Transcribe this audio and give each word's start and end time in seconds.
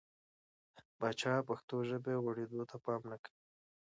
پاچا 0.97 1.33
پښتو 1.47 1.75
ژبې 1.89 2.13
غوړېدو 2.23 2.61
ته 2.69 2.75
پام 2.83 3.01
نه 3.11 3.17
کوي. 3.23 3.37